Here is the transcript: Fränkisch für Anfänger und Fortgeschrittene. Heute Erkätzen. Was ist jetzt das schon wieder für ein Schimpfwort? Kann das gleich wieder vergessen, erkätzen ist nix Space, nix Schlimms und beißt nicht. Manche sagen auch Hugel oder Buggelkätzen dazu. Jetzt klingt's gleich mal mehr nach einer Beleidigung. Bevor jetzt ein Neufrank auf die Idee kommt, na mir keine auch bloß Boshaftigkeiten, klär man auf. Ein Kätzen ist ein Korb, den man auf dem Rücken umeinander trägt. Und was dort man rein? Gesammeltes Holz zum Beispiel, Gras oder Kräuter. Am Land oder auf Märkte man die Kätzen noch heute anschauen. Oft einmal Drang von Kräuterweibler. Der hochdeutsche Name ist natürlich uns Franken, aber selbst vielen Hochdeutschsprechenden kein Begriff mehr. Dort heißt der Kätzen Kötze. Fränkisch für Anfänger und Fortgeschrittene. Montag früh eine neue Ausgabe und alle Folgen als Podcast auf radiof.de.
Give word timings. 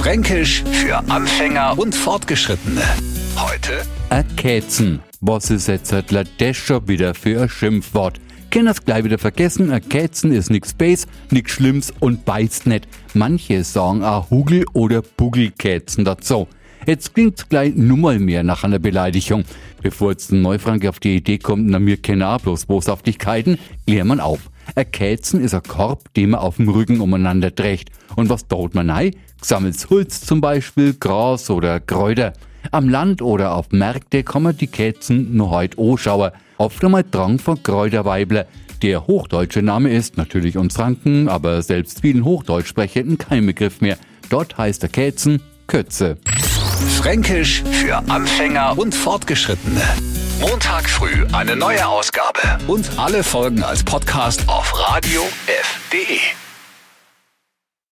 Fränkisch 0.00 0.64
für 0.64 0.96
Anfänger 1.10 1.78
und 1.78 1.94
Fortgeschrittene. 1.94 2.80
Heute 3.36 3.82
Erkätzen. 4.08 5.00
Was 5.20 5.50
ist 5.50 5.68
jetzt 5.68 5.92
das 5.92 6.56
schon 6.56 6.88
wieder 6.88 7.12
für 7.12 7.42
ein 7.42 7.48
Schimpfwort? 7.50 8.18
Kann 8.50 8.64
das 8.64 8.82
gleich 8.82 9.04
wieder 9.04 9.18
vergessen, 9.18 9.70
erkätzen 9.70 10.32
ist 10.32 10.50
nix 10.50 10.70
Space, 10.70 11.06
nix 11.28 11.52
Schlimms 11.52 11.92
und 12.00 12.24
beißt 12.24 12.66
nicht. 12.66 12.88
Manche 13.12 13.62
sagen 13.62 14.02
auch 14.02 14.30
Hugel 14.30 14.64
oder 14.72 15.02
Buggelkätzen 15.02 16.06
dazu. 16.06 16.48
Jetzt 16.86 17.14
klingt's 17.14 17.48
gleich 17.48 17.74
mal 17.76 18.18
mehr 18.18 18.42
nach 18.42 18.64
einer 18.64 18.78
Beleidigung. 18.78 19.44
Bevor 19.82 20.12
jetzt 20.12 20.32
ein 20.32 20.42
Neufrank 20.42 20.86
auf 20.86 20.98
die 20.98 21.16
Idee 21.16 21.38
kommt, 21.38 21.68
na 21.68 21.78
mir 21.78 21.96
keine 21.96 22.28
auch 22.28 22.40
bloß 22.40 22.66
Boshaftigkeiten, 22.66 23.58
klär 23.86 24.04
man 24.04 24.20
auf. 24.20 24.50
Ein 24.74 24.90
Kätzen 24.90 25.42
ist 25.42 25.54
ein 25.54 25.62
Korb, 25.62 26.12
den 26.14 26.30
man 26.30 26.40
auf 26.40 26.56
dem 26.56 26.68
Rücken 26.68 27.00
umeinander 27.00 27.54
trägt. 27.54 27.90
Und 28.16 28.28
was 28.28 28.46
dort 28.46 28.74
man 28.74 28.90
rein? 28.90 29.14
Gesammeltes 29.40 29.90
Holz 29.90 30.20
zum 30.20 30.40
Beispiel, 30.40 30.94
Gras 30.94 31.50
oder 31.50 31.80
Kräuter. 31.80 32.32
Am 32.70 32.88
Land 32.88 33.22
oder 33.22 33.54
auf 33.54 33.70
Märkte 33.72 34.24
man 34.38 34.56
die 34.56 34.66
Kätzen 34.66 35.36
noch 35.36 35.50
heute 35.50 35.80
anschauen. 35.80 36.30
Oft 36.58 36.84
einmal 36.84 37.04
Drang 37.10 37.38
von 37.38 37.62
Kräuterweibler. 37.62 38.46
Der 38.82 39.06
hochdeutsche 39.06 39.62
Name 39.62 39.90
ist 39.90 40.16
natürlich 40.16 40.56
uns 40.56 40.76
Franken, 40.76 41.28
aber 41.28 41.62
selbst 41.62 42.00
vielen 42.00 42.24
Hochdeutschsprechenden 42.24 43.18
kein 43.18 43.46
Begriff 43.46 43.80
mehr. 43.80 43.98
Dort 44.28 44.56
heißt 44.56 44.82
der 44.82 44.90
Kätzen 44.90 45.42
Kötze. 45.66 46.16
Fränkisch 46.88 47.62
für 47.70 47.96
Anfänger 48.08 48.78
und 48.78 48.94
Fortgeschrittene. 48.94 49.82
Montag 50.40 50.88
früh 50.88 51.26
eine 51.32 51.56
neue 51.56 51.86
Ausgabe 51.86 52.40
und 52.66 52.90
alle 52.96 53.22
Folgen 53.22 53.62
als 53.62 53.82
Podcast 53.82 54.48
auf 54.48 54.72
radiof.de. 54.88 56.39